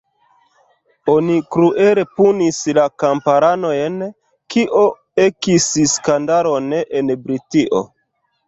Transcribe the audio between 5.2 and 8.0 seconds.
ekis skandalon en Britio.